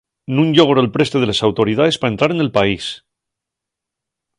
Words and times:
Nun 0.37 0.47
llogró'l 0.55 0.89
preste 0.95 1.17
de 1.23 1.29
les 1.31 1.43
autoridaes 1.49 1.99
pa 2.01 2.11
entrar 2.13 2.31
nel 2.35 2.53
país. 2.57 2.89